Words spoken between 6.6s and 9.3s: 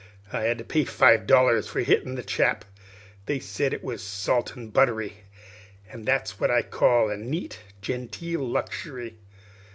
call a neat, genteel luxury.